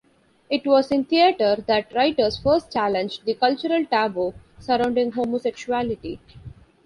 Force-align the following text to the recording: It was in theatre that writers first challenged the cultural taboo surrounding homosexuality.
It 0.49 0.65
was 0.65 0.89
in 0.91 1.05
theatre 1.05 1.57
that 1.67 1.93
writers 1.93 2.39
first 2.39 2.73
challenged 2.73 3.23
the 3.23 3.35
cultural 3.35 3.85
taboo 3.85 4.33
surrounding 4.59 5.11
homosexuality. 5.11 6.17